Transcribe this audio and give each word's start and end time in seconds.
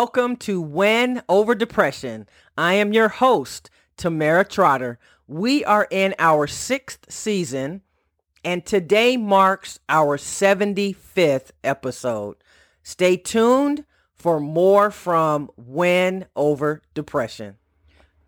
Welcome 0.00 0.36
to 0.36 0.60
Win 0.60 1.22
Over 1.28 1.56
Depression. 1.56 2.28
I 2.56 2.74
am 2.74 2.92
your 2.92 3.08
host, 3.08 3.68
Tamera 3.96 4.48
Trotter. 4.48 4.96
We 5.26 5.64
are 5.64 5.88
in 5.90 6.14
our 6.20 6.46
sixth 6.46 7.10
season, 7.10 7.82
and 8.44 8.64
today 8.64 9.16
marks 9.16 9.80
our 9.88 10.16
75th 10.16 11.50
episode. 11.64 12.36
Stay 12.84 13.16
tuned 13.16 13.84
for 14.14 14.38
more 14.38 14.92
from 14.92 15.50
Win 15.56 16.26
Over 16.36 16.80
Depression. 16.94 17.56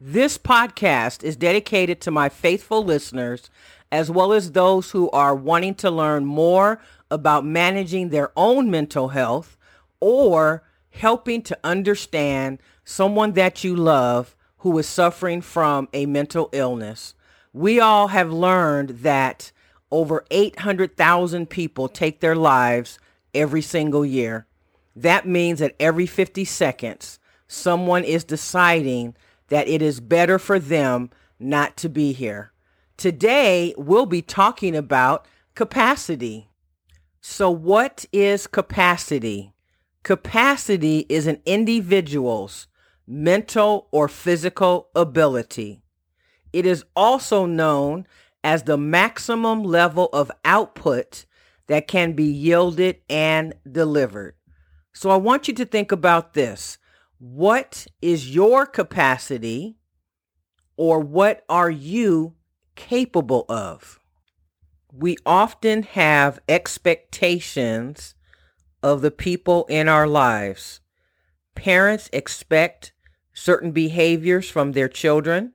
This 0.00 0.39
podcast 0.39 1.23
is 1.23 1.37
dedicated 1.37 2.00
to 2.00 2.11
my 2.11 2.29
faithful 2.29 2.82
listeners, 2.82 3.49
as 3.93 4.11
well 4.11 4.32
as 4.32 4.50
those 4.50 4.91
who 4.91 5.08
are 5.11 5.36
wanting 5.36 5.77
to 5.77 5.91
learn 5.93 6.25
more 6.27 6.82
about 7.13 7.46
managing 7.46 8.08
their 8.08 8.32
own 8.35 8.72
mental 8.72 9.11
health 9.11 9.57
or 10.00 10.64
helping 10.90 11.43
to 11.43 11.58
understand 11.64 12.58
someone 12.85 13.32
that 13.32 13.64
you 13.64 13.75
love 13.75 14.36
who 14.58 14.76
is 14.79 14.86
suffering 14.86 15.40
from 15.40 15.89
a 15.93 16.07
mental 16.07 16.49
illness. 16.53 17.14
We 17.53 17.80
all 17.80 18.08
have 18.08 18.32
learned 18.32 18.90
that 19.00 19.53
over 19.90 20.25
800,000 20.30 21.49
people 21.49 21.89
take 21.89 22.21
their 22.21 22.36
lives 22.36 22.99
every 23.35 23.63
single 23.63 24.04
year. 24.04 24.46
That 24.94 25.26
means 25.26 25.61
that 25.61 25.76
every 25.80 26.07
50 26.07 26.44
seconds, 26.44 27.18
someone 27.49 28.04
is 28.04 28.25
deciding 28.25 29.16
that 29.49 29.68
it 29.68 29.82
is 29.82 30.00
better 30.00 30.38
for 30.38 30.58
them 30.58 31.11
not 31.38 31.77
to 31.79 31.88
be 31.88 32.12
here. 32.12 32.52
Today, 32.97 33.75
we'll 33.78 34.06
be 34.06 34.22
talking 34.22 34.77
about 34.77 35.27
capacity. 35.55 36.50
So 37.20 37.50
what 37.50 38.05
is 38.12 38.46
capacity? 38.46 39.55
Capacity 40.02 41.00
is 41.08 41.26
an 41.26 41.42
individual's 41.44 42.66
mental 43.06 43.88
or 43.90 44.08
physical 44.08 44.88
ability. 44.94 45.82
It 46.52 46.64
is 46.64 46.84
also 46.96 47.44
known 47.44 48.06
as 48.42 48.62
the 48.62 48.78
maximum 48.78 49.62
level 49.62 50.08
of 50.12 50.32
output 50.44 51.26
that 51.66 51.86
can 51.86 52.14
be 52.14 52.24
yielded 52.24 52.96
and 53.08 53.54
delivered. 53.70 54.34
So 54.92 55.10
I 55.10 55.16
want 55.16 55.48
you 55.48 55.54
to 55.54 55.66
think 55.66 55.92
about 55.92 56.32
this. 56.32 56.78
What 57.18 57.86
is 58.00 58.34
your 58.34 58.64
capacity 58.64 59.76
or 60.76 60.98
what 61.00 61.44
are 61.48 61.70
you 61.70 62.34
capable 62.74 63.44
of? 63.48 64.00
We 64.92 65.18
often 65.26 65.82
have 65.82 66.40
expectations 66.48 68.14
of 68.83 69.03
the 69.03 69.11
people 69.11 69.67
in 69.69 69.89
our 69.89 70.06
lives. 70.06 70.81
Parents 71.55 72.09
expect 72.12 72.92
certain 73.33 73.73
behaviors 73.73 74.48
from 74.48 74.73
their 74.73 74.89
children. 74.89 75.53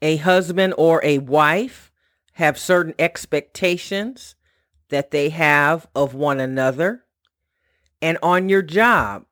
A 0.00 0.16
husband 0.16 0.74
or 0.78 1.00
a 1.04 1.18
wife 1.18 1.90
have 2.34 2.58
certain 2.58 2.94
expectations 2.98 4.34
that 4.90 5.10
they 5.10 5.28
have 5.30 5.86
of 5.94 6.14
one 6.14 6.40
another. 6.40 7.04
And 8.00 8.16
on 8.22 8.48
your 8.48 8.62
job, 8.62 9.24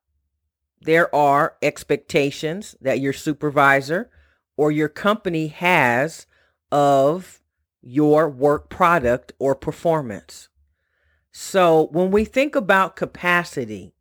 there 0.81 1.15
are 1.15 1.57
expectations 1.63 2.77
that 2.81 3.01
your 3.01 3.13
supervisor 3.13 4.11
or 4.57 4.71
your 4.71 4.89
company 4.89 5.49
has 5.49 6.27
of 6.73 7.41
your 7.81 8.29
work 8.29 8.69
product 8.69 9.33
or 9.39 9.55
performance. 9.55 10.49
So 11.39 11.89
when 11.93 12.13
we 12.13 12.25
think 12.25 12.57
about 12.57 12.97
capacity, 12.97 13.93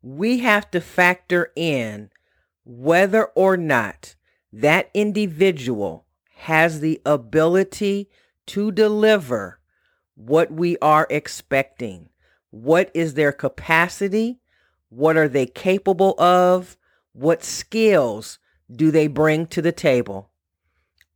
we 0.00 0.38
have 0.38 0.70
to 0.70 0.80
factor 0.80 1.50
in 1.56 2.10
whether 2.64 3.24
or 3.34 3.56
not 3.56 4.14
that 4.52 4.88
individual 4.94 6.06
has 6.36 6.78
the 6.78 7.02
ability 7.04 8.08
to 8.46 8.70
deliver 8.70 9.58
what 10.14 10.52
we 10.52 10.76
are 10.78 11.08
expecting. 11.10 12.10
What 12.50 12.92
is 12.94 13.14
their 13.14 13.32
capacity? 13.32 14.38
What 14.88 15.16
are 15.16 15.28
they 15.28 15.46
capable 15.46 16.14
of? 16.16 16.76
What 17.12 17.42
skills 17.42 18.38
do 18.70 18.92
they 18.92 19.08
bring 19.08 19.48
to 19.48 19.62
the 19.62 19.72
table? 19.72 20.30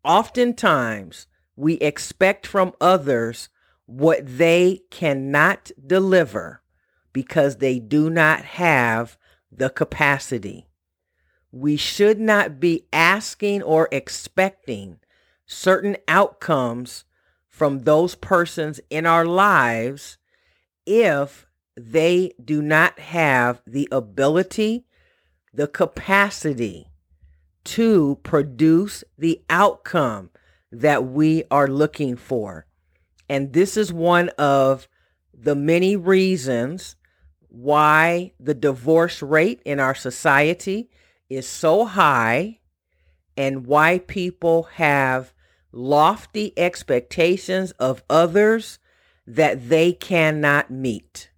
Oftentimes, 0.02 1.28
we 1.54 1.74
expect 1.74 2.48
from 2.48 2.72
others 2.80 3.48
what 3.86 4.20
they 4.24 4.82
cannot 4.90 5.70
deliver 5.84 6.62
because 7.12 7.56
they 7.56 7.78
do 7.78 8.10
not 8.10 8.44
have 8.44 9.16
the 9.50 9.70
capacity. 9.70 10.68
We 11.50 11.76
should 11.76 12.20
not 12.20 12.60
be 12.60 12.86
asking 12.92 13.62
or 13.62 13.88
expecting 13.90 14.98
certain 15.46 15.96
outcomes 16.08 17.04
from 17.48 17.84
those 17.84 18.14
persons 18.16 18.80
in 18.90 19.06
our 19.06 19.24
lives 19.24 20.18
if 20.84 21.46
they 21.76 22.32
do 22.42 22.60
not 22.60 22.98
have 22.98 23.62
the 23.66 23.88
ability, 23.90 24.84
the 25.54 25.68
capacity 25.68 26.88
to 27.64 28.18
produce 28.22 29.04
the 29.16 29.40
outcome 29.48 30.30
that 30.70 31.04
we 31.04 31.44
are 31.50 31.66
looking 31.66 32.16
for. 32.16 32.65
And 33.28 33.52
this 33.52 33.76
is 33.76 33.92
one 33.92 34.28
of 34.30 34.88
the 35.34 35.54
many 35.54 35.96
reasons 35.96 36.96
why 37.48 38.32
the 38.38 38.54
divorce 38.54 39.22
rate 39.22 39.60
in 39.64 39.80
our 39.80 39.94
society 39.94 40.90
is 41.28 41.48
so 41.48 41.84
high 41.84 42.60
and 43.36 43.66
why 43.66 43.98
people 43.98 44.64
have 44.74 45.32
lofty 45.72 46.52
expectations 46.56 47.72
of 47.72 48.02
others 48.08 48.78
that 49.26 49.68
they 49.68 49.92
cannot 49.92 50.70
meet. 50.70 51.30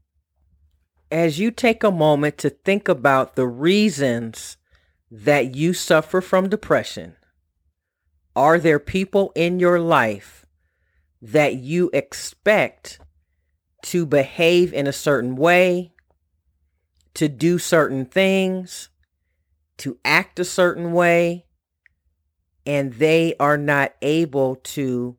As 1.11 1.39
you 1.39 1.51
take 1.51 1.83
a 1.83 1.91
moment 1.91 2.37
to 2.39 2.51
think 2.51 2.89
about 2.89 3.35
the 3.35 3.47
reasons 3.47 4.59
that 5.11 5.57
you 5.57 5.73
suffer 5.73 6.21
from 6.21 6.51
depression, 6.51 7.17
are 8.37 8.59
there 8.59 8.79
people 8.79 9.33
in 9.35 9.59
your 9.59 9.81
life 9.81 10.45
that 11.21 11.57
you 11.57 11.91
expect 11.93 13.01
to 13.83 14.07
behave 14.07 14.73
in 14.73 14.87
a 14.87 14.93
certain 14.93 15.37
way, 15.37 15.93
to 17.15 17.29
do 17.29 17.59
certain 17.59 18.05
things, 18.05 18.89
to 19.79 19.99
act 20.05 20.39
a 20.39 20.45
certain 20.45 20.93
way, 20.93 21.47
and 22.67 22.95
they 22.95 23.35
are 23.41 23.57
not 23.57 23.95
able 24.03 24.57
to 24.57 25.17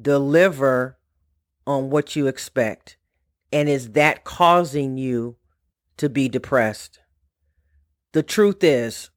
deliver 0.00 0.98
on 1.66 1.90
what 1.90 2.14
you 2.16 2.26
expect. 2.26 2.96
And 3.52 3.68
is 3.68 3.92
that 3.92 4.24
causing 4.24 4.96
you 4.96 5.36
to 5.96 6.08
be 6.08 6.28
depressed? 6.28 7.00
The 8.12 8.22
truth 8.22 8.62
is, 8.62 9.10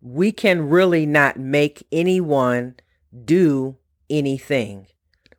we 0.00 0.32
can 0.32 0.68
really 0.68 1.06
not 1.06 1.38
make 1.38 1.86
anyone 1.90 2.74
do 3.24 3.78
anything. 4.10 4.86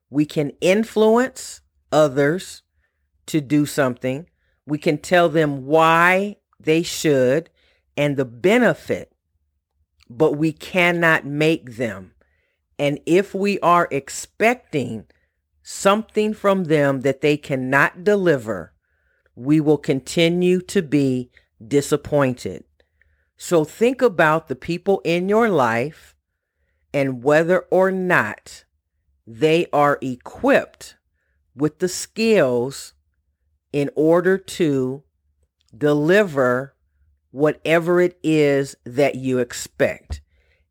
We 0.10 0.26
can 0.26 0.52
influence 0.62 1.62
others 1.92 2.62
to 3.28 3.42
do 3.42 3.66
something. 3.66 4.28
We 4.66 4.78
can 4.78 4.98
tell 4.98 5.30
them 5.30 5.66
why 5.66 6.38
they 6.60 6.84
should 6.84 7.50
and 7.98 8.18
the 8.18 8.26
benefit, 8.26 9.14
but 10.10 10.34
we 10.34 10.52
cannot 10.52 11.26
make 11.26 11.78
them. 11.78 12.14
And 12.78 13.00
if 13.06 13.34
we 13.34 13.60
are 13.60 13.88
expecting 13.90 15.06
something 15.64 16.34
from 16.34 16.66
them 16.66 17.02
that 17.02 17.22
they 17.22 17.38
cannot 17.38 18.04
deliver, 18.04 18.74
we 19.36 19.60
will 19.60 19.78
continue 19.78 20.62
to 20.62 20.82
be 20.82 21.32
disappointed. 21.66 22.64
So 23.38 23.64
think 23.64 24.02
about 24.02 24.48
the 24.48 24.56
people 24.56 25.02
in 25.04 25.30
your 25.30 25.50
life 25.50 26.16
and 26.94 27.24
whether 27.24 27.60
or 27.72 27.92
not 27.92 28.65
they 29.28 29.68
are 29.74 29.98
equipped 30.02 30.96
with 31.56 31.80
the 31.80 31.88
skills 31.88 32.94
in 33.72 33.90
order 33.96 34.38
to 34.38 35.04
deliver 35.76 36.76
whatever 37.32 38.00
it 38.00 38.18
is 38.24 38.76
that 38.86 39.16
you 39.16 39.40
expect. 39.40 40.22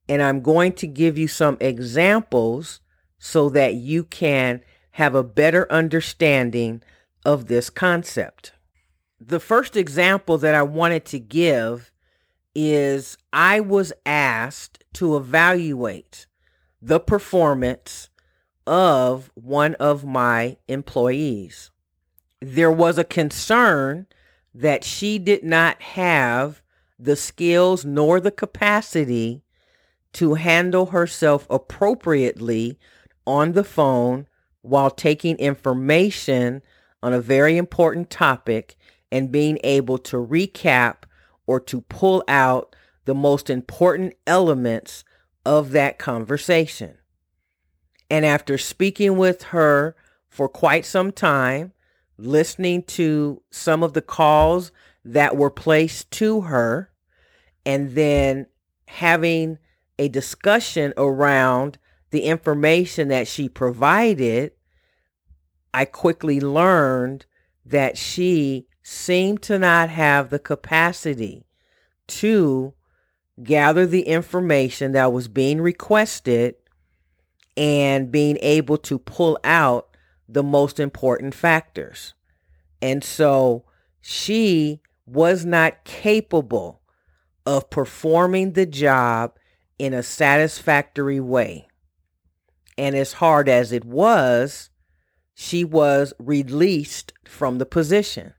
And 0.08 0.22
I'm 0.22 0.40
going 0.40 0.72
to 0.74 0.86
give 0.86 1.18
you 1.18 1.28
some 1.28 1.56
examples 1.60 2.80
so 3.18 3.48
that 3.50 3.74
you 3.74 4.04
can 4.04 4.62
have 4.92 5.14
a 5.14 5.24
better 5.24 5.70
understanding 5.70 6.82
of 7.24 7.46
this 7.46 7.70
concept. 7.70 8.52
The 9.20 9.40
first 9.40 9.76
example 9.76 10.38
that 10.38 10.54
I 10.54 10.62
wanted 10.62 11.04
to 11.06 11.18
give 11.18 11.90
is 12.54 13.16
I 13.32 13.60
was 13.60 13.92
asked 14.06 14.84
to 14.94 15.16
evaluate 15.16 16.26
the 16.80 17.00
performance 17.00 18.10
of 18.66 19.30
one 19.34 19.74
of 19.74 20.04
my 20.04 20.56
employees. 20.68 21.70
There 22.40 22.70
was 22.70 22.98
a 22.98 23.04
concern 23.04 24.06
that 24.54 24.84
she 24.84 25.18
did 25.18 25.44
not 25.44 25.80
have 25.82 26.62
the 26.98 27.16
skills 27.16 27.84
nor 27.84 28.20
the 28.20 28.30
capacity 28.30 29.42
to 30.14 30.34
handle 30.34 30.86
herself 30.86 31.46
appropriately 31.50 32.78
on 33.26 33.52
the 33.52 33.64
phone 33.64 34.26
while 34.62 34.90
taking 34.90 35.36
information 35.36 36.62
on 37.02 37.12
a 37.12 37.20
very 37.20 37.56
important 37.56 38.10
topic 38.10 38.76
and 39.10 39.32
being 39.32 39.58
able 39.64 39.98
to 39.98 40.16
recap 40.16 41.04
or 41.46 41.60
to 41.60 41.82
pull 41.82 42.24
out 42.28 42.74
the 43.04 43.14
most 43.14 43.50
important 43.50 44.14
elements 44.26 45.04
of 45.44 45.72
that 45.72 45.98
conversation. 45.98 46.96
And 48.10 48.24
after 48.24 48.58
speaking 48.58 49.16
with 49.16 49.44
her 49.44 49.96
for 50.28 50.48
quite 50.48 50.84
some 50.84 51.12
time, 51.12 51.72
listening 52.18 52.82
to 52.82 53.42
some 53.50 53.82
of 53.82 53.92
the 53.92 54.02
calls 54.02 54.72
that 55.04 55.36
were 55.36 55.50
placed 55.50 56.10
to 56.12 56.42
her, 56.42 56.90
and 57.66 57.92
then 57.92 58.46
having 58.86 59.58
a 59.98 60.08
discussion 60.08 60.92
around 60.96 61.78
the 62.10 62.22
information 62.22 63.08
that 63.08 63.26
she 63.26 63.48
provided, 63.48 64.52
I 65.72 65.84
quickly 65.84 66.40
learned 66.40 67.26
that 67.66 67.96
she 67.96 68.66
seemed 68.82 69.42
to 69.42 69.58
not 69.58 69.88
have 69.88 70.30
the 70.30 70.38
capacity 70.38 71.46
to 72.06 72.74
gather 73.42 73.86
the 73.86 74.02
information 74.02 74.92
that 74.92 75.12
was 75.12 75.26
being 75.26 75.60
requested 75.60 76.54
and 77.56 78.10
being 78.10 78.38
able 78.40 78.78
to 78.78 78.98
pull 78.98 79.38
out 79.44 79.88
the 80.28 80.42
most 80.42 80.80
important 80.80 81.34
factors. 81.34 82.14
And 82.82 83.04
so 83.04 83.64
she 84.00 84.80
was 85.06 85.44
not 85.44 85.84
capable 85.84 86.80
of 87.46 87.70
performing 87.70 88.52
the 88.52 88.66
job 88.66 89.32
in 89.78 89.92
a 89.92 90.02
satisfactory 90.02 91.20
way. 91.20 91.68
And 92.76 92.96
as 92.96 93.14
hard 93.14 93.48
as 93.48 93.70
it 93.70 93.84
was, 93.84 94.70
she 95.34 95.64
was 95.64 96.12
released 96.18 97.12
from 97.24 97.58
the 97.58 97.66
position. 97.66 98.34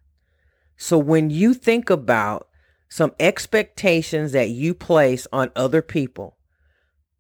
So 0.78 0.98
when 0.98 1.30
you 1.30 1.54
think 1.54 1.90
about 1.90 2.48
some 2.90 3.14
expectations 3.20 4.32
that 4.34 4.50
you 4.50 4.74
place 4.74 5.28
on 5.32 5.52
other 5.56 5.82
people, 5.82 6.35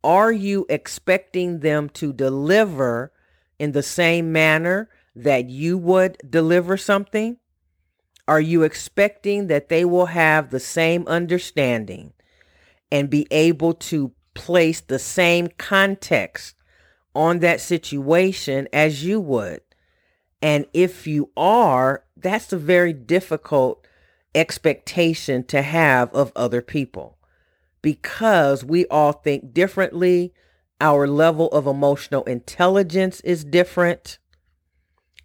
are 0.05 0.31
you 0.31 0.67
expecting 0.69 1.61
them 1.61 1.89
to 1.89 2.13
deliver 2.13 3.11
in 3.57 3.71
the 3.71 3.81
same 3.81 4.31
manner 4.31 4.87
that 5.15 5.49
you 5.49 5.79
would 5.79 6.17
deliver 6.29 6.77
something? 6.77 7.37
Are 8.27 8.39
you 8.39 8.61
expecting 8.61 9.47
that 9.47 9.69
they 9.69 9.83
will 9.83 10.05
have 10.05 10.51
the 10.51 10.59
same 10.59 11.07
understanding 11.07 12.13
and 12.91 13.09
be 13.09 13.27
able 13.31 13.73
to 13.73 14.11
place 14.35 14.79
the 14.79 14.99
same 14.99 15.47
context 15.57 16.55
on 17.15 17.39
that 17.39 17.59
situation 17.59 18.67
as 18.71 19.03
you 19.03 19.19
would? 19.19 19.61
And 20.39 20.67
if 20.71 21.07
you 21.07 21.31
are, 21.35 22.03
that's 22.15 22.53
a 22.53 22.57
very 22.57 22.93
difficult 22.93 23.87
expectation 24.35 25.43
to 25.45 25.63
have 25.63 26.13
of 26.13 26.31
other 26.35 26.61
people 26.61 27.14
because 27.85 28.65
we 28.65 28.87
all 28.87 29.11
think 29.11 29.53
differently. 29.53 30.33
Our 30.81 31.05
level 31.07 31.49
of 31.49 31.67
emotional 31.67 32.23
intelligence 32.23 33.21
is 33.21 33.45
different. 33.45 34.17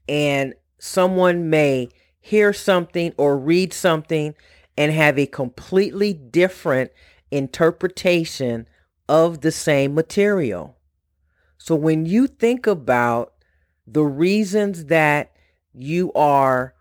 And 0.06 0.52
someone 0.78 1.48
may 1.48 1.88
hear 2.20 2.52
something 2.52 3.14
or 3.16 3.38
read 3.38 3.72
something 3.72 4.34
and 4.76 4.92
have 4.92 5.18
a 5.18 5.24
completely 5.24 6.12
different 6.12 6.90
interpretation 7.30 8.68
of 9.08 9.40
the 9.40 9.52
same 9.52 9.94
material. 9.94 10.76
So 11.56 11.74
when 11.74 12.04
you 12.04 12.26
think 12.26 12.66
about 12.66 13.32
the 13.86 14.04
reasons 14.04 14.84
that 14.86 15.32
you 15.72 16.12
are 16.12 16.74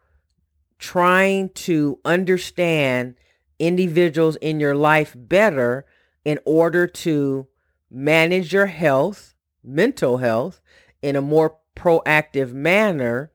trying 0.77 1.51
to 1.51 1.99
understand 2.03 3.15
individuals 3.59 4.38
in 4.38 4.59
your 4.59 4.75
life 4.75 5.13
better 5.15 5.85
in 6.25 6.39
order 6.45 6.88
to 6.88 7.47
manage 7.91 8.53
your 8.53 8.67
health, 8.67 9.35
mental 9.63 10.17
health, 10.17 10.61
in 11.01 11.15
a 11.15 11.21
more 11.21 11.57
proactive 11.75 12.51
manner, 12.51 13.31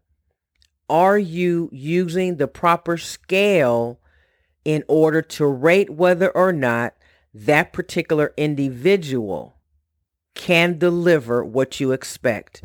are 0.88 1.18
you 1.18 1.68
using 1.72 2.36
the 2.36 2.48
proper 2.48 2.96
scale 2.96 4.00
in 4.64 4.84
order 4.88 5.22
to 5.22 5.46
rate 5.46 5.90
whether 5.90 6.30
or 6.30 6.52
not 6.52 6.94
that 7.32 7.72
particular 7.72 8.32
individual 8.36 9.56
can 10.34 10.78
deliver 10.78 11.44
what 11.44 11.80
you 11.80 11.92
expect? 11.92 12.62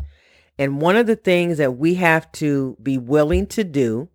And 0.57 0.81
one 0.81 0.97
of 0.97 1.07
the 1.07 1.15
things 1.15 1.57
that 1.57 1.77
we 1.77 1.95
have 1.95 2.29
to 2.33 2.75
be 2.83 2.97
willing 2.97 3.47
to 3.47 3.63
do 3.63 4.09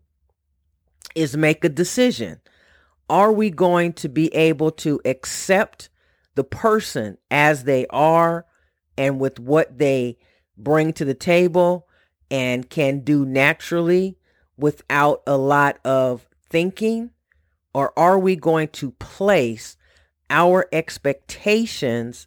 is 1.15 1.37
make 1.37 1.65
a 1.65 1.71
decision. 1.71 2.41
Are 3.09 3.33
we 3.33 3.51
going 3.51 3.93
to 3.95 4.09
be 4.09 4.35
able 4.35 4.71
to 4.73 5.01
accept 5.05 5.89
the 6.35 6.45
person 6.45 7.19
as 7.31 7.65
they 7.65 7.87
are 7.89 8.47
and 8.97 9.21
with 9.21 9.39
what 9.39 9.79
they 9.79 10.19
bring 10.57 10.93
to 10.95 11.05
the 11.05 11.15
table 11.15 11.87
and 12.31 12.69
can 12.69 13.01
do 13.01 13.25
naturally 13.25 14.17
without 14.57 15.23
a 15.27 15.37
lot 15.37 15.79
of 15.85 16.27
thinking? 16.49 17.11
Or 17.73 17.93
are 17.99 18.19
we 18.19 18.37
going 18.37 18.69
to 18.69 18.93
place 18.93 19.77
our 20.31 20.67
expectations 20.73 22.27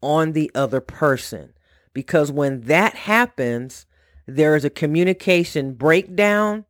on 0.00 0.32
the 0.32 0.50
other 0.54 0.80
person? 0.80 1.54
because 1.94 2.30
when 2.30 2.62
that 2.62 2.94
happens, 2.94 3.86
there 4.26 4.54
is 4.56 4.64
a 4.64 4.70
communication 4.70 5.72
breakdown 5.72 6.66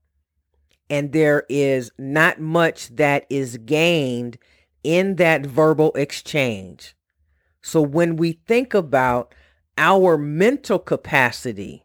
and 0.90 1.12
there 1.12 1.44
is 1.48 1.90
not 1.98 2.40
much 2.40 2.88
that 2.96 3.26
is 3.30 3.56
gained 3.58 4.38
in 4.82 5.16
that 5.16 5.46
verbal 5.46 5.92
exchange. 5.94 6.94
So 7.62 7.80
when 7.80 8.16
we 8.16 8.32
think 8.46 8.74
about 8.74 9.34
our 9.78 10.18
mental 10.18 10.78
capacity, 10.78 11.84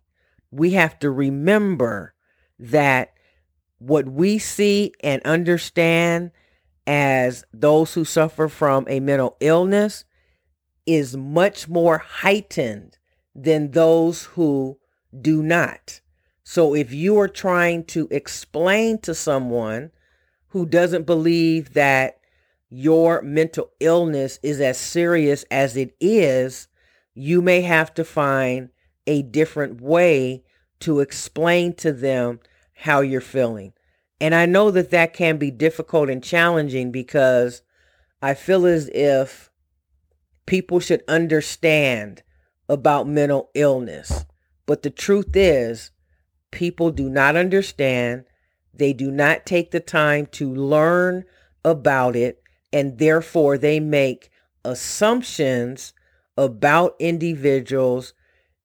we 0.52 0.72
have 0.72 1.00
to 1.00 1.10
remember 1.10 2.14
that 2.60 3.14
what 3.78 4.08
we 4.08 4.38
see 4.38 4.92
and 5.02 5.22
understand 5.24 6.32
as 6.86 7.46
those 7.54 7.94
who 7.94 8.04
suffer 8.04 8.50
from 8.50 8.86
a 8.90 9.00
mental 9.00 9.38
illness 9.40 10.04
is 10.86 11.16
much 11.16 11.70
more 11.70 12.00
heightened 12.00 12.98
than 13.36 13.72
those 13.72 14.24
who 14.24 14.78
do 15.22 15.42
not. 15.42 16.02
So 16.52 16.74
if 16.74 16.92
you 16.92 17.20
are 17.20 17.28
trying 17.28 17.84
to 17.94 18.08
explain 18.10 18.98
to 19.02 19.14
someone 19.14 19.92
who 20.48 20.66
doesn't 20.66 21.06
believe 21.06 21.76
that 21.76 22.22
your 22.72 23.22
mental 23.22 23.70
illness 23.80 24.40
is 24.42 24.60
as 24.60 24.80
serious 24.80 25.46
as 25.52 25.78
it 25.78 25.96
is, 26.00 26.68
you 27.14 27.44
may 27.44 27.62
have 27.62 27.94
to 27.94 28.04
find 28.04 28.70
a 29.06 29.22
different 29.22 29.80
way 29.80 30.44
to 30.80 31.02
explain 31.02 31.76
to 31.76 31.92
them 31.92 32.40
how 32.74 33.02
you're 33.02 33.22
feeling. 33.22 33.74
And 34.20 34.34
I 34.34 34.48
know 34.48 34.72
that 34.72 34.90
that 34.90 35.14
can 35.14 35.38
be 35.38 35.52
difficult 35.52 36.10
and 36.10 36.24
challenging 36.24 36.92
because 36.92 37.62
I 38.24 38.34
feel 38.34 38.66
as 38.66 38.90
if 38.92 39.52
people 40.48 40.80
should 40.80 41.04
understand 41.08 42.24
about 42.68 43.08
mental 43.08 43.52
illness. 43.54 44.26
But 44.66 44.82
the 44.82 44.90
truth 44.90 45.36
is, 45.36 45.92
people 46.52 46.92
do 46.92 47.10
not 47.10 47.36
understand. 47.36 48.26
They 48.74 48.94
do 48.94 49.12
not 49.12 49.46
take 49.46 49.72
the 49.72 49.80
time 49.80 50.26
to 50.34 50.54
learn 50.54 51.26
about 51.64 52.16
it, 52.16 52.42
and 52.72 52.98
therefore 52.98 53.58
they 53.58 53.80
make 53.80 54.30
assumptions 54.64 55.94
about 56.38 56.96
individuals 57.00 58.14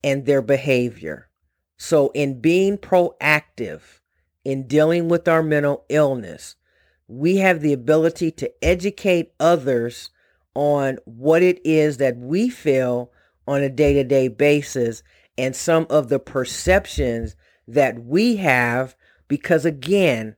and 0.03 0.27
their 0.27 0.43
behavior. 0.43 1.29
So, 1.77 2.11
in 2.15 2.41
being 2.41 2.79
proactive 2.79 4.01
in 4.45 4.67
dealing 4.67 5.09
with 5.09 5.27
our 5.27 5.43
mental 5.43 5.85
illness, 5.89 6.57
we 7.09 7.37
have 7.37 7.61
the 7.61 7.73
ability 7.73 8.31
to 8.33 8.65
educate 8.65 9.33
others 9.41 10.11
on 10.55 10.99
what 11.05 11.43
it 11.43 11.61
is 11.65 11.97
that 11.97 12.17
we 12.17 12.49
feel 12.49 13.11
on 13.47 13.63
a 13.63 13.69
day 13.69 13.93
to 13.95 14.05
day 14.05 14.29
basis 14.29 15.03
and 15.37 15.55
some 15.55 15.87
of 15.91 16.09
the 16.09 16.19
perceptions 16.19 17.35
that 17.67 18.05
we 18.05 18.37
have 18.37 18.95
because, 19.29 19.65
again, 19.65 20.37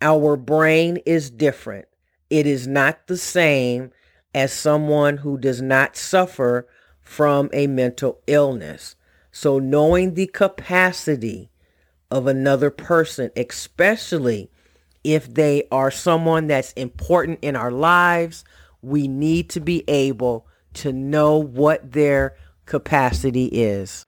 our 0.00 0.36
brain 0.36 0.98
is 1.04 1.30
different. 1.30 1.86
It 2.30 2.46
is 2.46 2.66
not 2.66 3.06
the 3.06 3.16
same 3.16 3.90
as 4.34 4.52
someone 4.52 5.18
who 5.18 5.38
does 5.38 5.60
not 5.60 5.96
suffer 5.96 6.68
from 7.00 7.48
a 7.52 7.66
mental 7.66 8.20
illness. 8.26 8.94
So, 9.32 9.58
knowing 9.58 10.14
the 10.14 10.26
capacity 10.26 11.50
of 12.10 12.26
another 12.26 12.70
person, 12.70 13.30
especially 13.36 14.50
if 15.04 15.32
they 15.32 15.64
are 15.70 15.90
someone 15.90 16.46
that's 16.46 16.72
important 16.72 17.38
in 17.42 17.56
our 17.56 17.70
lives, 17.70 18.44
we 18.82 19.08
need 19.08 19.50
to 19.50 19.60
be 19.60 19.84
able 19.88 20.46
to 20.74 20.92
know 20.92 21.38
what 21.38 21.92
their 21.92 22.36
capacity 22.66 23.46
is. 23.46 24.04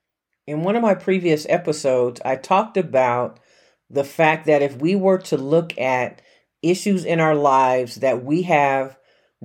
In 0.50 0.64
one 0.64 0.75
of 0.75 0.83
my 0.83 0.95
previous 0.95 1.47
episodes, 1.49 2.21
I 2.25 2.35
talked 2.35 2.76
about 2.76 3.38
the 3.88 4.02
fact 4.02 4.47
that 4.47 4.62
if 4.62 4.76
we 4.78 4.97
were 4.97 5.19
to 5.19 5.37
look 5.37 5.78
at 5.78 6.23
issues 6.61 7.04
in 7.04 7.21
our 7.21 7.37
lives 7.37 7.95
that 7.97 8.25
we 8.25 8.42
have 8.42 8.99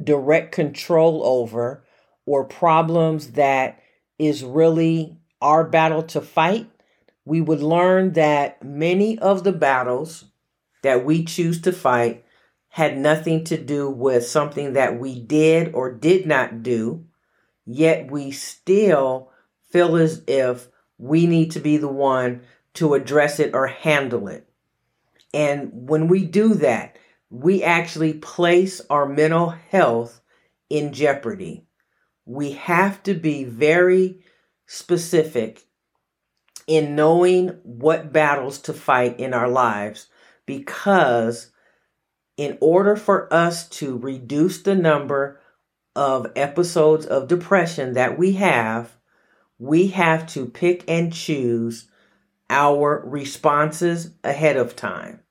direct 0.04 0.52
control 0.52 1.22
over 1.24 1.86
or 2.26 2.44
problems 2.44 3.34
that 3.34 3.84
is 4.18 4.44
really 4.44 5.16
our 5.44 5.64
battle 5.64 6.02
to 6.02 6.22
fight, 6.22 6.68
we 7.24 7.40
would 7.40 7.62
learn 7.62 8.14
that 8.14 8.64
many 8.64 9.20
of 9.20 9.44
the 9.44 9.54
battles 9.54 10.26
that 10.82 11.06
we 11.06 11.24
choose 11.24 11.62
to 11.62 11.72
fight 11.72 12.26
had 12.70 12.98
nothing 12.98 13.44
to 13.44 13.64
do 13.64 13.92
with 13.92 14.26
something 14.26 14.74
that 14.74 15.00
we 15.00 15.20
did 15.20 15.72
or 15.76 15.92
did 15.92 16.26
not 16.26 16.64
do, 16.64 17.06
yet 17.64 18.10
we 18.10 18.32
still 18.32 19.30
feel 19.72 19.98
as 19.98 20.24
if 20.26 20.68
we 20.98 21.28
need 21.28 21.52
to 21.52 21.60
be 21.60 21.78
the 21.78 21.88
one 21.88 22.42
to 22.76 22.94
address 22.94 23.40
it 23.40 23.54
or 23.54 23.68
handle 23.68 24.28
it. 24.28 24.48
And 25.34 25.72
when 25.90 26.08
we 26.08 26.26
do 26.26 26.54
that, 26.56 26.98
we 27.30 27.64
actually 27.64 28.14
place 28.14 28.82
our 28.90 29.06
mental 29.06 29.50
health 29.50 30.22
in 30.70 30.94
jeopardy. 30.94 31.66
We 32.26 32.52
have 32.52 33.04
to 33.04 33.14
be 33.14 33.44
very 33.44 34.24
specific 34.68 35.64
in 36.68 36.96
knowing 36.96 37.50
what 37.64 38.12
battles 38.12 38.60
to 38.60 38.74
fight 38.74 39.20
in 39.20 39.34
our 39.34 39.50
lives 39.50 40.08
because 40.46 41.52
in 42.38 42.58
order 42.60 42.96
for 42.96 43.32
us 43.34 43.68
to 43.70 43.98
reduce 43.98 44.62
the 44.62 44.76
number 44.76 45.40
of 45.96 46.32
episodes 46.36 47.06
of 47.06 47.28
depression 47.28 47.94
that 47.94 48.18
we 48.18 48.34
have, 48.34 48.96
we 49.58 49.88
have 49.88 50.28
to 50.28 50.46
pick 50.46 50.84
and 50.88 51.14
choose 51.14 51.90
our 52.50 53.02
responses 53.06 54.12
ahead 54.24 54.58
of 54.58 54.76
time. 54.76 55.22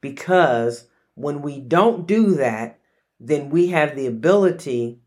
Because 0.00 0.86
when 1.14 1.42
we 1.42 1.60
don't 1.60 2.06
do 2.06 2.34
that, 2.34 2.78
then 3.18 3.50
we 3.50 3.68
have 3.68 3.96
the 3.96 4.06
ability 4.06 5.00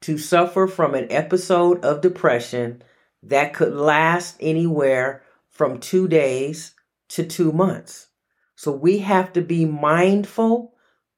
to 0.00 0.18
suffer 0.18 0.66
from 0.66 0.94
an 0.94 1.06
episode 1.10 1.84
of 1.84 2.00
depression 2.00 2.82
that 3.22 3.54
could 3.54 3.74
last 3.74 4.36
anywhere 4.40 5.22
from 5.50 5.78
two 5.78 6.08
days 6.08 6.74
to 7.08 7.24
two 7.24 7.52
months. 7.52 8.08
So 8.56 8.72
we 8.72 8.98
have 8.98 9.32
to 9.34 9.42
be 9.42 9.64
mindful 9.64 10.74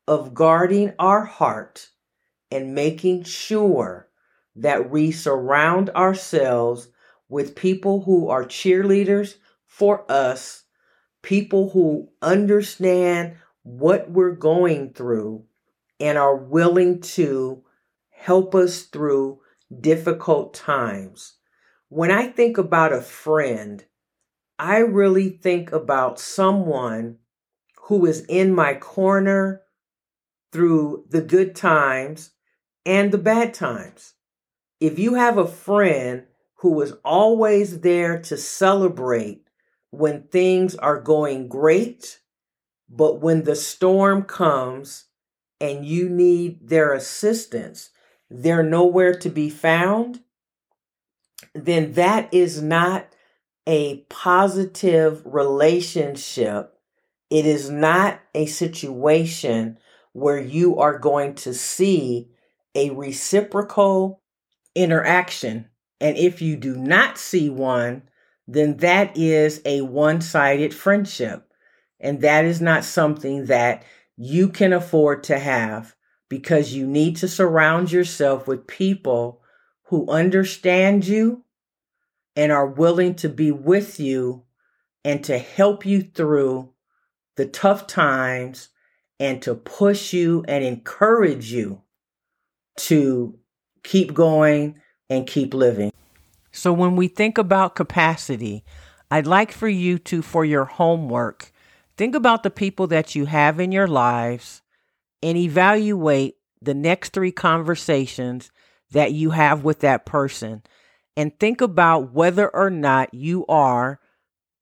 of 0.06 0.34
guarding 0.34 0.92
our 0.98 1.24
heart 1.24 1.88
and 2.50 2.74
making 2.74 3.24
sure 3.24 4.03
that 4.56 4.90
we 4.90 5.10
surround 5.10 5.90
ourselves 5.90 6.88
with 7.28 7.56
people 7.56 8.02
who 8.02 8.28
are 8.28 8.44
cheerleaders 8.44 9.36
for 9.66 10.10
us, 10.10 10.64
people 11.22 11.70
who 11.70 12.08
understand 12.22 13.36
what 13.62 14.10
we're 14.10 14.36
going 14.36 14.92
through 14.92 15.44
and 15.98 16.18
are 16.18 16.36
willing 16.36 17.00
to 17.00 17.64
help 18.10 18.54
us 18.54 18.82
through 18.82 19.40
difficult 19.80 20.54
times. 20.54 21.34
When 21.88 22.10
I 22.10 22.28
think 22.28 22.58
about 22.58 22.92
a 22.92 23.00
friend, 23.00 23.84
I 24.58 24.78
really 24.78 25.30
think 25.30 25.72
about 25.72 26.20
someone 26.20 27.18
who 27.84 28.06
is 28.06 28.24
in 28.26 28.54
my 28.54 28.74
corner 28.74 29.62
through 30.52 31.04
the 31.08 31.20
good 31.20 31.56
times 31.56 32.30
and 32.86 33.10
the 33.10 33.18
bad 33.18 33.54
times. 33.54 34.14
If 34.80 34.98
you 34.98 35.14
have 35.14 35.38
a 35.38 35.46
friend 35.46 36.24
who 36.56 36.80
is 36.80 36.94
always 37.04 37.80
there 37.80 38.20
to 38.22 38.36
celebrate 38.36 39.46
when 39.90 40.24
things 40.24 40.74
are 40.76 41.00
going 41.00 41.48
great, 41.48 42.20
but 42.88 43.20
when 43.20 43.44
the 43.44 43.56
storm 43.56 44.22
comes 44.22 45.04
and 45.60 45.84
you 45.84 46.08
need 46.08 46.68
their 46.68 46.92
assistance, 46.92 47.90
they're 48.30 48.62
nowhere 48.62 49.14
to 49.18 49.28
be 49.28 49.48
found, 49.50 50.20
then 51.54 51.92
that 51.92 52.32
is 52.32 52.60
not 52.60 53.06
a 53.66 53.98
positive 54.08 55.22
relationship. 55.24 56.78
It 57.30 57.46
is 57.46 57.70
not 57.70 58.20
a 58.34 58.46
situation 58.46 59.78
where 60.12 60.40
you 60.40 60.78
are 60.78 60.98
going 60.98 61.34
to 61.34 61.54
see 61.54 62.30
a 62.74 62.90
reciprocal 62.90 64.20
interaction. 64.74 65.68
And 66.00 66.16
if 66.16 66.42
you 66.42 66.56
do 66.56 66.76
not 66.76 67.18
see 67.18 67.48
one, 67.48 68.02
then 68.46 68.76
that 68.78 69.16
is 69.16 69.62
a 69.64 69.80
one 69.82 70.20
sided 70.20 70.74
friendship. 70.74 71.50
And 72.00 72.20
that 72.20 72.44
is 72.44 72.60
not 72.60 72.84
something 72.84 73.46
that 73.46 73.84
you 74.16 74.48
can 74.48 74.72
afford 74.72 75.24
to 75.24 75.38
have 75.38 75.94
because 76.28 76.74
you 76.74 76.86
need 76.86 77.16
to 77.16 77.28
surround 77.28 77.90
yourself 77.92 78.46
with 78.46 78.66
people 78.66 79.40
who 79.84 80.08
understand 80.10 81.06
you 81.06 81.44
and 82.36 82.50
are 82.50 82.66
willing 82.66 83.14
to 83.14 83.28
be 83.28 83.50
with 83.50 84.00
you 84.00 84.42
and 85.04 85.22
to 85.24 85.38
help 85.38 85.86
you 85.86 86.02
through 86.02 86.70
the 87.36 87.46
tough 87.46 87.86
times 87.86 88.68
and 89.20 89.42
to 89.42 89.54
push 89.54 90.12
you 90.12 90.44
and 90.48 90.64
encourage 90.64 91.52
you 91.52 91.82
to 92.76 93.38
keep 93.84 94.12
going 94.12 94.80
and 95.08 95.26
keep 95.26 95.54
living. 95.54 95.92
So, 96.50 96.72
when 96.72 96.96
we 96.96 97.08
think 97.08 97.38
about 97.38 97.76
capacity, 97.76 98.64
I'd 99.10 99.26
like 99.26 99.52
for 99.52 99.68
you 99.68 99.98
to, 100.00 100.22
for 100.22 100.44
your 100.44 100.64
homework, 100.64 101.52
think 101.96 102.14
about 102.14 102.42
the 102.42 102.50
people 102.50 102.86
that 102.88 103.14
you 103.14 103.26
have 103.26 103.60
in 103.60 103.70
your 103.70 103.86
lives 103.86 104.62
and 105.22 105.38
evaluate 105.38 106.36
the 106.60 106.74
next 106.74 107.12
three 107.12 107.32
conversations 107.32 108.50
that 108.90 109.12
you 109.12 109.30
have 109.30 109.64
with 109.64 109.80
that 109.80 110.06
person. 110.06 110.62
And 111.16 111.38
think 111.38 111.60
about 111.60 112.12
whether 112.12 112.48
or 112.48 112.70
not 112.70 113.14
you 113.14 113.46
are 113.46 114.00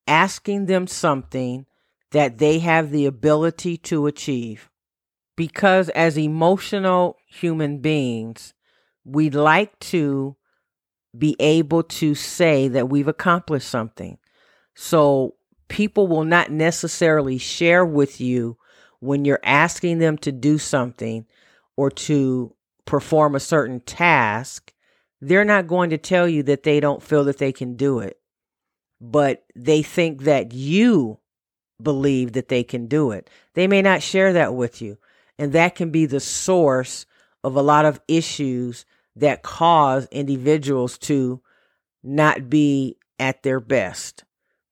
asking 0.06 0.66
them 0.66 0.86
something 0.86 1.66
that 2.10 2.38
they 2.38 2.58
have 2.58 2.90
the 2.90 3.06
ability 3.06 3.76
to 3.78 4.06
achieve. 4.06 4.70
Because 5.36 5.88
as 5.90 6.18
emotional 6.18 7.16
human 7.26 7.78
beings, 7.78 8.52
we 9.04 9.30
like 9.30 9.78
to 9.78 10.36
be 11.16 11.36
able 11.38 11.82
to 11.82 12.14
say 12.14 12.68
that 12.68 12.88
we've 12.88 13.08
accomplished 13.08 13.68
something. 13.68 14.18
So 14.74 15.34
people 15.68 16.06
will 16.06 16.24
not 16.24 16.50
necessarily 16.50 17.38
share 17.38 17.84
with 17.84 18.20
you 18.20 18.56
when 19.00 19.24
you're 19.24 19.40
asking 19.42 19.98
them 19.98 20.16
to 20.18 20.32
do 20.32 20.58
something 20.58 21.26
or 21.76 21.90
to 21.90 22.54
perform 22.84 23.34
a 23.34 23.40
certain 23.40 23.80
task. 23.80 24.72
They're 25.20 25.44
not 25.44 25.66
going 25.66 25.90
to 25.90 25.98
tell 25.98 26.28
you 26.28 26.42
that 26.44 26.62
they 26.62 26.80
don't 26.80 27.02
feel 27.02 27.24
that 27.24 27.38
they 27.38 27.52
can 27.52 27.76
do 27.76 27.98
it, 27.98 28.18
but 29.00 29.44
they 29.54 29.82
think 29.82 30.22
that 30.22 30.52
you 30.52 31.18
believe 31.80 32.32
that 32.32 32.48
they 32.48 32.62
can 32.62 32.86
do 32.86 33.10
it. 33.10 33.28
They 33.54 33.66
may 33.66 33.82
not 33.82 34.02
share 34.02 34.32
that 34.32 34.54
with 34.54 34.80
you. 34.80 34.98
And 35.38 35.52
that 35.52 35.74
can 35.74 35.90
be 35.90 36.06
the 36.06 36.20
source 36.20 37.06
of 37.42 37.56
a 37.56 37.62
lot 37.62 37.84
of 37.84 38.00
issues 38.06 38.84
that 39.16 39.42
cause 39.42 40.06
individuals 40.10 40.98
to 40.98 41.40
not 42.02 42.48
be 42.48 42.96
at 43.18 43.42
their 43.42 43.60
best. 43.60 44.24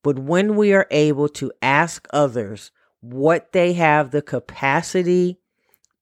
But 0.02 0.18
when 0.18 0.56
we 0.56 0.72
are 0.72 0.86
able 0.90 1.28
to 1.30 1.52
ask 1.60 2.08
others 2.12 2.70
what 3.00 3.52
they 3.52 3.74
have 3.74 4.10
the 4.10 4.22
capacity 4.22 5.38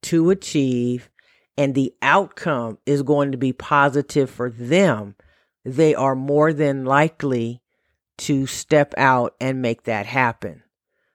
to 0.03 0.31
achieve 0.31 1.11
and 1.57 1.75
the 1.75 1.93
outcome 2.01 2.79
is 2.87 3.03
going 3.03 3.33
to 3.33 3.39
be 3.39 3.53
positive 3.53 4.31
for 4.31 4.49
them, 4.51 5.17
they 5.65 5.95
are 5.95 6.15
more 6.15 6.53
than 6.53 6.85
likely 6.85 7.61
to 8.19 8.47
step 8.47 8.95
out 8.97 9.35
and 9.41 9.63
make 9.63 9.85
that 9.85 10.07
happen. 10.07 10.63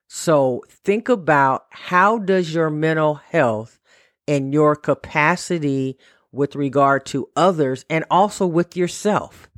So 0.08 0.64
think 0.70 1.10
about 1.10 1.66
how 1.70 2.18
does 2.18 2.54
your 2.54 2.70
mental 2.70 3.16
health 3.16 3.80
and 4.28 4.54
your 4.54 4.76
capacity 4.76 5.98
with 6.34 6.56
regard 6.56 7.06
to 7.06 7.30
others 7.36 7.86
and 7.90 8.04
also 8.12 8.46
with 8.46 8.76
yourself. 8.76 9.50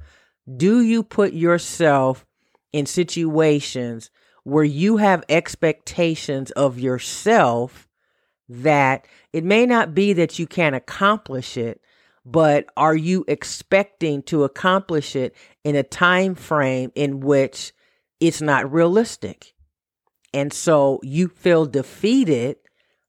Do 0.56 0.82
you 0.82 1.02
put 1.02 1.34
yourself 1.34 2.26
in 2.72 2.86
situations 2.86 4.12
where 4.44 4.64
you 4.64 4.98
have 4.98 5.24
expectations 5.28 6.52
of 6.52 6.78
yourself 6.78 7.88
that 8.48 9.08
it 9.34 9.44
may 9.44 9.66
not 9.66 9.96
be 9.96 10.14
that 10.14 10.38
you 10.38 10.46
can't 10.46 10.76
accomplish 10.76 11.58
it, 11.58 11.82
but 12.26 12.68
are 12.78 12.96
you 12.96 13.26
expecting 13.28 14.22
to 14.24 14.44
accomplish 14.44 15.16
it 15.16 15.36
in 15.64 15.76
a 15.76 15.84
time 15.84 16.36
frame 16.36 16.92
in 16.94 17.22
which 17.22 17.74
it's 18.20 18.42
not 18.42 18.72
realistic? 18.72 19.54
And 20.34 20.52
so 20.52 21.00
you 21.02 21.30
feel 21.30 21.66
defeated 21.66 22.58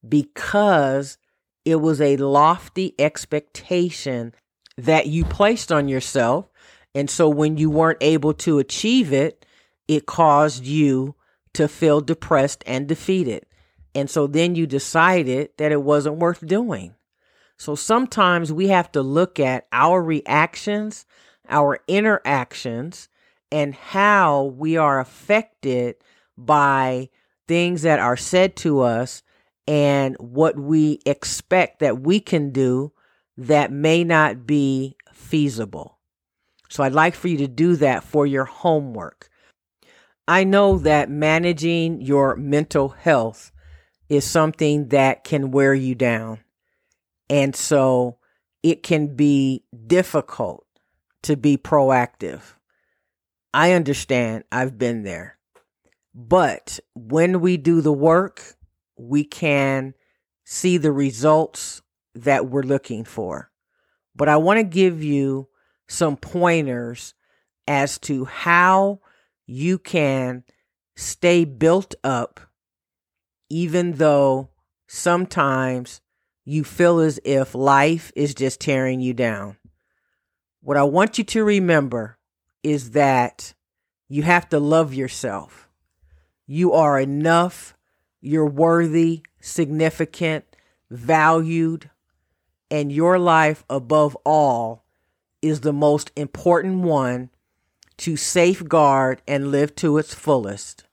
because 0.09 1.19
it 1.67 1.81
was 1.81 2.01
a 2.01 2.17
lofty 2.17 2.95
expectation 2.99 4.33
that 4.79 5.09
you 5.09 5.25
placed 5.25 5.73
on 5.73 5.89
yourself. 5.89 6.49
And 6.95 7.11
so 7.11 7.29
when 7.29 7.59
you 7.59 7.69
weren't 7.69 7.99
able 8.01 8.33
to 8.35 8.61
achieve 8.61 9.13
it, 9.13 9.45
it 9.89 10.07
caused 10.07 10.65
you 10.65 11.17
to 11.55 11.67
feel 11.67 12.01
depressed 12.01 12.63
and 12.67 12.87
defeated. 12.87 13.47
And 13.97 14.09
so 14.09 14.29
then 14.29 14.55
you 14.55 14.67
decided 14.67 15.51
that 15.59 15.73
it 15.73 15.83
wasn't 15.83 16.19
worth 16.19 16.47
doing. 16.47 16.95
So 17.59 17.75
sometimes 17.75 18.53
we 18.53 18.69
have 18.69 18.93
to 18.93 19.03
look 19.03 19.41
at 19.41 19.67
our 19.73 20.01
reactions, 20.01 21.05
our 21.49 21.81
interactions, 21.89 23.09
and 23.51 23.75
how 23.75 24.45
we 24.45 24.77
are 24.77 25.01
affected 25.01 25.97
by 26.39 27.09
things 27.49 27.83
that 27.83 27.99
are 27.99 28.17
said 28.17 28.55
to 28.57 28.83
us 28.83 29.23
and 29.67 30.17
what 30.19 30.59
we 30.59 31.01
expect 31.05 31.81
that 31.81 32.01
we 32.01 32.21
can 32.21 32.51
do 32.51 32.93
that 33.37 33.73
may 33.73 34.05
not 34.05 34.47
be 34.47 34.97
feasible. 35.13 35.99
So 36.69 36.83
I'd 36.83 36.93
like 36.93 37.15
for 37.15 37.29
you 37.29 37.39
to 37.39 37.49
do 37.49 37.77
that 37.77 38.05
for 38.05 38.27
your 38.27 38.45
homework. 38.45 39.29
I 40.29 40.45
know 40.45 40.79
that 40.79 41.11
managing 41.11 42.01
your 42.01 42.37
mental 42.37 42.89
health 42.89 43.53
is 44.09 44.25
something 44.25 44.89
that 44.89 45.25
can 45.25 45.51
wear 45.51 45.75
you 45.75 45.95
down. 45.95 46.41
And 47.29 47.55
so 47.55 48.19
it 48.63 48.83
can 48.83 49.15
be 49.15 49.65
difficult 49.87 50.67
to 51.23 51.37
be 51.37 51.57
proactive. 51.57 52.41
I 53.53 53.73
understand. 53.73 54.45
I've 54.51 54.79
been 54.79 55.03
there. 55.03 55.39
But 56.15 56.81
when 56.95 57.41
we 57.41 57.57
do 57.57 57.81
the 57.81 57.93
work, 57.93 58.56
we 58.97 59.25
can 59.25 59.95
see 60.45 60.77
the 60.77 60.93
results 60.93 61.83
that 62.15 62.47
we're 62.47 62.63
looking 62.63 63.05
for. 63.05 63.51
But 64.15 64.29
I 64.29 64.37
want 64.37 64.59
to 64.59 64.65
give 64.65 65.03
you 65.03 65.49
some 65.89 66.17
pointers 66.17 67.15
as 67.67 67.99
to 67.99 68.25
how 68.25 69.01
you 69.47 69.79
can 69.79 70.45
stay 70.97 71.45
built 71.45 71.95
up, 72.03 72.41
even 73.49 73.93
though 73.93 74.51
sometimes 74.87 76.01
you 76.45 76.65
feel 76.65 77.01
as 77.01 77.21
if 77.25 77.55
life 77.55 78.13
is 78.17 78.35
just 78.35 78.61
tearing 78.61 79.01
you 79.01 79.13
down. 79.13 79.57
What 80.61 80.77
I 80.77 80.85
want 80.85 81.19
you 81.19 81.25
to 81.25 81.45
remember 81.45 82.19
is 82.63 82.93
that 82.93 83.55
you 84.09 84.23
have 84.23 84.49
to 84.49 84.59
love 84.59 84.95
yourself. 84.95 85.69
You 86.47 86.73
are 86.73 86.99
enough, 86.99 87.76
you're 88.27 88.45
worthy, 88.45 89.23
significant, 89.41 90.45
valued, 90.91 91.89
and 92.69 92.91
your 92.91 93.19
life 93.21 93.65
above 93.71 94.17
all 94.25 94.85
is 95.41 95.61
the 95.61 95.73
most 95.73 96.11
important 96.17 96.83
one 96.83 97.31
to 97.99 98.17
safeguard 98.17 99.23
and 99.29 99.53
live 99.53 99.77
to 99.77 99.97
its 99.97 100.13
fullest. 100.13 100.85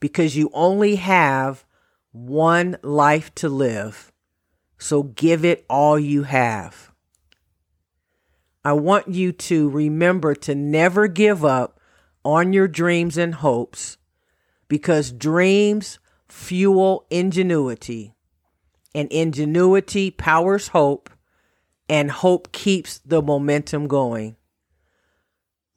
Because 0.00 0.34
you 0.34 0.50
only 0.54 0.96
have 0.96 1.66
one 2.12 2.78
life 2.82 3.34
to 3.34 3.50
live, 3.50 4.10
so 4.78 5.02
give 5.02 5.44
it 5.44 5.66
all 5.68 5.98
you 5.98 6.22
have. 6.22 6.90
I 8.64 8.72
want 8.72 9.08
you 9.08 9.30
to 9.32 9.68
remember 9.68 10.34
to 10.36 10.54
never 10.54 11.06
give 11.06 11.44
up 11.44 11.78
on 12.24 12.54
your 12.54 12.66
dreams 12.66 13.18
and 13.18 13.34
hopes 13.34 13.98
because 14.68 15.12
dreams 15.12 15.98
fuel 16.34 17.06
ingenuity 17.10 18.12
and 18.92 19.10
ingenuity 19.12 20.10
powers 20.10 20.68
hope 20.68 21.08
and 21.88 22.10
hope 22.10 22.50
keeps 22.50 22.98
the 22.98 23.22
momentum 23.22 23.86
going. 23.86 24.34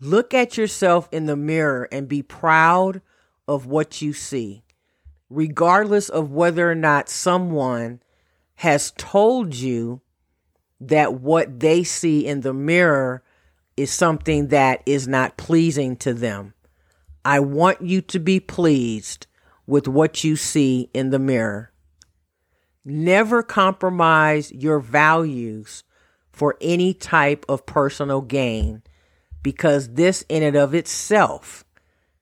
Look 0.02 0.34
at 0.34 0.58
yourself 0.58 1.08
in 1.12 1.28
the 1.28 1.36
mirror 1.36 1.88
and 1.92 2.08
be 2.08 2.24
proud 2.24 3.02
of 3.48 3.68
what 3.68 4.02
you 4.02 4.14
see, 4.14 4.64
regardless 5.30 6.10
of 6.10 6.32
whether 6.32 6.70
or 6.70 6.76
not 6.76 7.08
someone 7.08 8.02
has 8.56 8.92
told 8.98 9.54
you 9.54 10.02
that 10.82 11.14
what 11.14 11.60
they 11.60 11.84
see 11.84 12.26
in 12.26 12.42
the 12.42 12.54
mirror 12.54 13.24
is 13.78 13.92
something 13.92 14.48
that 14.48 14.82
is 14.88 15.08
not 15.08 15.38
pleasing 15.38 15.96
to 15.98 16.16
them. 16.16 16.56
I 17.24 17.42
want 17.42 17.84
you 17.84 18.02
to 18.02 18.20
be 18.20 18.40
pleased 18.40 19.27
with 19.68 19.88
what 19.88 20.24
you 20.24 20.36
see 20.36 20.90
in 20.94 21.12
the 21.12 21.20
mirror. 21.20 21.72
Never 22.84 23.44
compromise 23.44 24.52
your 24.52 24.80
values 24.80 25.84
for 26.32 26.56
any 26.62 26.94
type 26.94 27.46
of 27.50 27.66
personal 27.66 28.22
gain 28.22 28.82
because 29.44 29.94
this 29.94 30.24
in 30.30 30.42
and 30.42 30.56
of 30.56 30.74
itself 30.74 31.66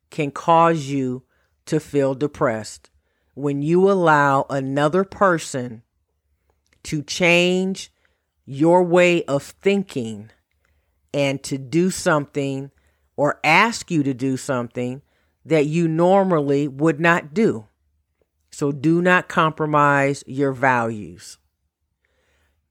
can 0.10 0.32
cause 0.32 0.88
you 0.88 1.24
to 1.66 1.80
feel 1.80 2.16
depressed 2.16 2.90
when 3.36 3.62
you 3.62 3.92
allow 3.92 4.46
another 4.50 5.04
person 5.04 5.84
to 6.84 7.04
change 7.04 7.92
your 8.46 8.84
way 8.84 9.24
of 9.26 9.44
thinking 9.44 10.30
and 11.14 11.44
to 11.44 11.58
do 11.58 11.92
something 11.92 12.72
or 13.18 13.40
ask 13.44 13.92
you 13.92 14.04
to 14.04 14.14
do 14.14 14.38
something 14.38 15.02
that 15.46 15.68
you 15.68 15.88
normally 15.88 16.68
would 16.68 17.00
not 17.00 17.34
do. 17.34 17.68
So 18.52 18.72
do 18.72 19.02
not 19.02 19.28
compromise 19.28 20.24
your 20.26 20.52
values. 20.52 21.38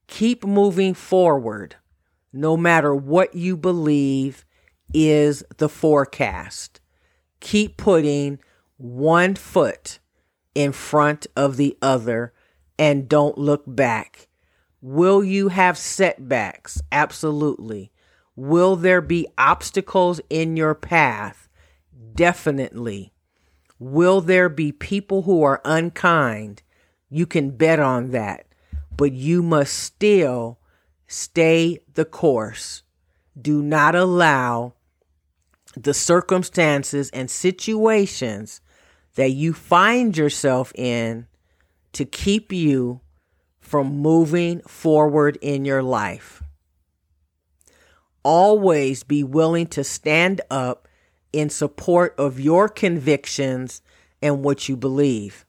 Keep 0.07 0.43
moving 0.43 0.93
forward 0.93 1.75
no 2.33 2.57
matter 2.57 2.93
what 2.93 3.33
you 3.33 3.55
believe 3.55 4.45
is 4.93 5.43
the 5.57 5.69
forecast. 5.69 6.81
Keep 7.39 7.77
putting 7.77 8.39
one 8.77 9.35
foot 9.35 9.99
in 10.53 10.71
front 10.71 11.27
of 11.35 11.57
the 11.57 11.77
other 11.81 12.33
and 12.77 13.07
don't 13.07 13.37
look 13.37 13.63
back. 13.65 14.27
Will 14.81 15.23
you 15.23 15.47
have 15.47 15.77
setbacks? 15.77 16.81
Absolutely. 16.91 17.91
Will 18.35 18.75
there 18.75 19.01
be 19.01 19.27
obstacles 19.37 20.19
in 20.29 20.57
your 20.57 20.75
path? 20.75 21.44
Definitely. 22.15 23.11
Will 23.77 24.21
there 24.21 24.49
be 24.49 24.71
people 24.71 25.23
who 25.23 25.43
are 25.43 25.61
unkind? 25.65 26.63
You 27.09 27.25
can 27.25 27.51
bet 27.51 27.79
on 27.79 28.11
that. 28.11 28.47
But 28.95 29.11
you 29.11 29.43
must 29.43 29.73
still 29.73 30.59
stay 31.07 31.79
the 31.93 32.05
course. 32.05 32.83
Do 33.39 33.61
not 33.61 33.95
allow 33.95 34.73
the 35.75 35.93
circumstances 35.93 37.09
and 37.09 37.29
situations 37.29 38.61
that 39.15 39.31
you 39.31 39.53
find 39.53 40.15
yourself 40.15 40.71
in 40.75 41.27
to 41.91 42.05
keep 42.05 42.53
you 42.53 43.01
from 43.59 43.87
moving 43.97 44.61
forward 44.61 45.37
in 45.41 45.65
your 45.65 45.83
life. 45.83 46.41
Always 48.23 49.03
be 49.03 49.23
willing 49.23 49.67
to 49.67 49.83
stand 49.83 50.41
up 50.49 50.84
in 51.35 51.49
support 51.49 52.15
of 52.17 52.39
your 52.39 52.69
convictions 52.69 53.81
and 54.21 54.41
what 54.41 54.69
you 54.69 54.77
believe. 54.77 55.45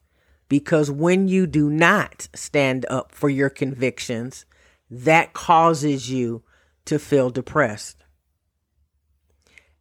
Because 0.48 0.90
when 0.90 1.28
you 1.28 1.46
do 1.46 1.70
not 1.70 2.28
stand 2.34 2.84
up 2.90 3.12
for 3.12 3.28
your 3.28 3.48
convictions, 3.48 4.44
that 4.90 5.32
causes 5.32 6.10
you 6.10 6.42
to 6.86 6.98
feel 6.98 7.30
depressed. 7.30 8.04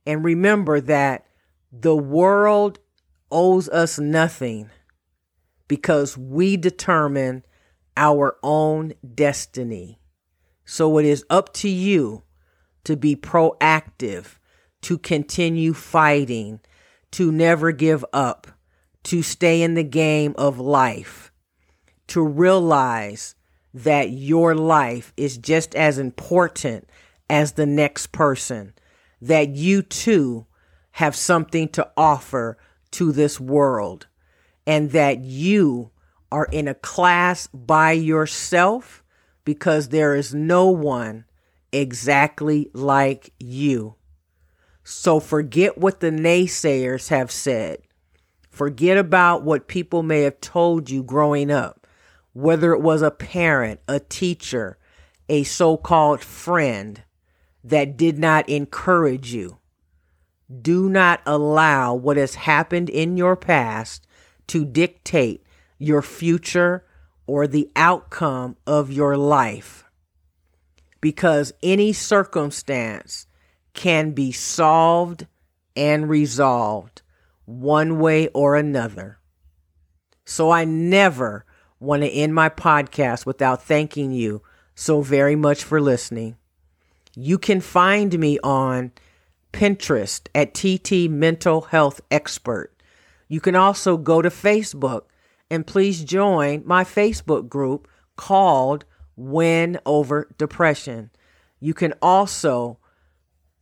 And 0.06 0.24
remember 0.24 0.80
that 0.82 1.26
the 1.72 1.96
world 1.96 2.80
owes 3.32 3.68
us 3.70 3.98
nothing 3.98 4.70
because 5.68 6.15
we 6.15 6.56
determine 6.56 7.44
our 7.98 8.38
own 8.44 8.94
destiny. 9.15 10.00
So 10.65 11.00
it 11.00 11.06
is 11.06 11.26
up 11.32 11.54
to 11.56 11.70
you 11.70 12.24
to 12.84 12.96
be 12.96 13.15
proactive, 13.15 14.38
to 14.86 15.00
continue 15.00 15.74
fighting, 15.74 16.60
to 17.10 17.32
never 17.32 17.71
give 17.71 18.06
up, 18.13 18.45
to 19.02 19.24
stay 19.24 19.63
in 19.63 19.74
the 19.74 19.84
game 19.84 20.36
of 20.38 20.60
life, 20.60 21.32
to 22.06 22.21
realize 22.21 23.34
that 23.74 24.12
your 24.12 24.54
life 24.54 25.12
is 25.17 25.39
just 25.39 25.74
as 25.74 25.98
important 25.98 26.88
as 27.28 27.54
the 27.54 27.65
next 27.65 28.12
person, 28.12 28.76
that 29.19 29.50
you 29.50 29.82
too 29.82 30.45
have 30.91 31.15
something 31.15 31.67
to 31.67 31.89
offer 31.98 32.56
to 32.91 33.12
this 33.12 33.39
world, 33.39 34.06
and 34.67 34.91
that 34.91 35.17
you 35.17 35.89
are 36.32 36.48
in 36.52 36.67
a 36.67 36.76
class 36.76 37.48
by 37.48 37.91
yourself 37.91 39.04
because 39.45 39.89
there 39.89 40.13
is 40.13 40.32
no 40.32 40.69
one 40.69 41.26
exactly 41.71 42.69
like 42.71 43.34
you. 43.39 43.95
So 44.88 45.19
forget 45.19 45.80
what 45.80 46.00
the 46.00 46.12
naysayers 46.12 47.10
have 47.10 47.32
said. 47.32 47.80
Forget 48.52 48.98
about 48.98 49.41
what 49.41 49.67
people 49.67 50.04
may 50.04 50.21
have 50.21 50.39
told 50.39 50.91
you 50.91 51.02
growing 51.02 51.50
up, 51.50 51.88
whether 52.34 52.71
it 52.71 52.82
was 52.82 53.02
a 53.02 53.10
parent, 53.10 53.80
a 53.88 54.00
teacher, 54.00 54.78
a 55.28 55.43
so 55.43 55.76
called 55.76 56.21
friend 56.21 57.02
that 57.63 57.98
did 57.98 58.19
not 58.19 58.48
encourage 58.48 59.34
you. 59.34 59.58
Do 60.62 60.88
not 60.88 61.19
allow 61.26 61.95
what 61.95 62.17
has 62.17 62.36
happened 62.36 62.91
in 62.91 63.17
your 63.17 63.36
past 63.36 64.06
to 64.48 64.63
dictate 64.65 65.43
your 65.80 66.04
future 66.04 66.86
or 67.26 67.48
the 67.48 67.71
outcome 67.76 68.56
of 68.67 68.91
your 68.91 69.17
life. 69.17 69.84
Because 71.02 71.54
any 71.63 71.91
circumstance 71.91 73.26
can 73.76 74.12
be 74.12 74.32
solved 74.32 75.28
and 75.76 76.10
resolved 76.10 77.02
one 77.46 78.00
way 78.00 78.28
or 78.30 78.56
another. 78.56 79.20
So 80.26 80.50
I 80.50 80.66
never 80.66 81.46
want 81.80 82.02
to 82.02 82.10
end 82.10 82.34
my 82.34 82.50
podcast 82.50 83.26
without 83.26 83.64
thanking 83.64 84.12
you 84.12 84.42
so 84.74 85.02
very 85.02 85.36
much 85.36 85.64
for 85.64 85.80
listening. 85.80 86.38
You 87.16 87.38
can 87.38 87.62
find 87.62 88.18
me 88.18 88.40
on 88.40 88.92
Pinterest 89.54 90.28
at 90.34 90.54
TT 90.54 91.10
Mental 91.10 91.62
Health 91.62 92.02
Expert. 92.10 92.74
You 93.28 93.40
can 93.40 93.56
also 93.56 93.98
go 93.98 94.22
to 94.22 94.30
Facebook 94.30 95.04
and 95.50 95.68
please 95.68 96.04
join 96.04 96.64
my 96.66 96.84
Facebook 96.84 97.48
group 97.48 97.88
called 98.16 98.86
Win 99.16 99.80
Over 99.86 100.28
Depression. 100.38 101.12
You 101.60 101.74
can 101.74 101.94
also 102.02 102.80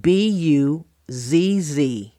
B 0.00 0.28
U 0.28 0.84
Z 1.10 1.60
Z 1.60 2.14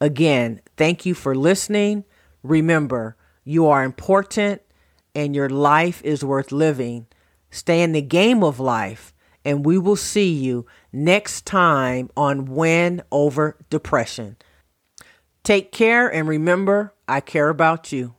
Again, 0.00 0.60
thank 0.76 1.04
you 1.04 1.14
for 1.14 1.34
listening. 1.34 2.04
Remember, 2.42 3.16
you 3.44 3.66
are 3.66 3.84
important 3.84 4.62
and 5.14 5.34
your 5.34 5.48
life 5.48 6.02
is 6.04 6.24
worth 6.24 6.52
living. 6.52 7.06
Stay 7.50 7.82
in 7.82 7.92
the 7.92 8.02
game 8.02 8.44
of 8.44 8.60
life, 8.60 9.14
and 9.44 9.64
we 9.64 9.78
will 9.78 9.96
see 9.96 10.30
you 10.30 10.66
next 10.92 11.46
time 11.46 12.10
on 12.16 12.44
Win 12.44 13.02
Over 13.10 13.56
Depression. 13.70 14.36
Take 15.42 15.72
care 15.72 16.12
and 16.12 16.28
remember, 16.28 16.94
I 17.06 17.20
care 17.20 17.48
about 17.48 17.90
you. 17.92 18.14